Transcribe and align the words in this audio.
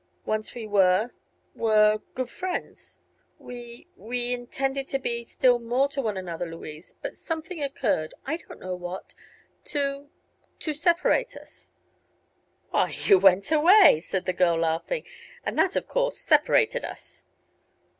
Once 0.25 0.55
we 0.55 0.65
were 0.65 1.11
were 1.53 2.01
good 2.15 2.27
friends. 2.27 2.99
We 3.37 3.85
we 3.95 4.33
intended 4.33 4.87
to 4.87 4.97
be 4.97 5.25
still 5.25 5.59
more 5.59 5.87
to 5.89 6.01
one 6.01 6.17
another, 6.17 6.47
Louise, 6.49 6.95
but 7.03 7.19
something 7.19 7.61
occurred, 7.61 8.15
I 8.25 8.37
don't 8.37 8.59
know 8.59 8.73
what, 8.73 9.13
to 9.65 10.09
to 10.57 10.73
separate 10.73 11.37
us." 11.37 11.69
"Why, 12.71 12.89
you 12.89 13.19
went 13.19 13.51
away," 13.51 13.99
said 13.99 14.25
the 14.25 14.33
girl, 14.33 14.57
laughing; 14.57 15.03
"and 15.45 15.55
that 15.59 15.75
of 15.75 15.87
course 15.87 16.17
separated 16.17 16.83
us." 16.83 17.23